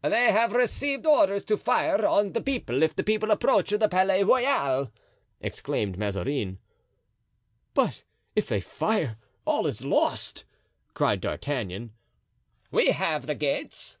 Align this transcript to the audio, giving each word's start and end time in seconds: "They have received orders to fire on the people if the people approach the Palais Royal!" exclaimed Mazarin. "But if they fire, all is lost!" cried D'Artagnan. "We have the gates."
"They 0.00 0.32
have 0.32 0.54
received 0.54 1.04
orders 1.04 1.44
to 1.44 1.58
fire 1.58 2.06
on 2.06 2.32
the 2.32 2.40
people 2.40 2.82
if 2.82 2.96
the 2.96 3.02
people 3.04 3.30
approach 3.30 3.68
the 3.68 3.86
Palais 3.86 4.24
Royal!" 4.24 4.90
exclaimed 5.42 5.98
Mazarin. 5.98 6.58
"But 7.74 8.02
if 8.34 8.48
they 8.48 8.62
fire, 8.62 9.18
all 9.44 9.66
is 9.66 9.84
lost!" 9.84 10.44
cried 10.94 11.20
D'Artagnan. 11.20 11.92
"We 12.70 12.92
have 12.92 13.26
the 13.26 13.34
gates." 13.34 13.98